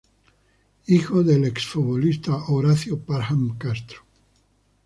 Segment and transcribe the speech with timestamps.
[0.87, 3.99] Hijo del ex futbolista Horacio Parham Castro.